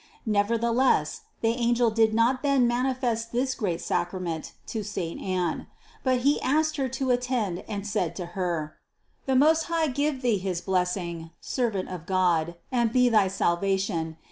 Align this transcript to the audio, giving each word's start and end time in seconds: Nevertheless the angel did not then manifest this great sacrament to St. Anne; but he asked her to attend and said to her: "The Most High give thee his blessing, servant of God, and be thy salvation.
Nevertheless 0.25 1.21
the 1.41 1.49
angel 1.49 1.91
did 1.91 2.11
not 2.11 2.41
then 2.41 2.65
manifest 2.67 3.31
this 3.31 3.53
great 3.53 3.79
sacrament 3.81 4.53
to 4.65 4.81
St. 4.83 5.21
Anne; 5.21 5.67
but 6.03 6.21
he 6.21 6.41
asked 6.41 6.77
her 6.77 6.89
to 6.89 7.11
attend 7.11 7.63
and 7.67 7.85
said 7.85 8.15
to 8.15 8.25
her: 8.33 8.77
"The 9.27 9.35
Most 9.35 9.65
High 9.65 9.89
give 9.89 10.23
thee 10.23 10.39
his 10.39 10.59
blessing, 10.59 11.29
servant 11.39 11.87
of 11.89 12.07
God, 12.07 12.55
and 12.71 12.91
be 12.91 13.09
thy 13.09 13.27
salvation. 13.27 14.17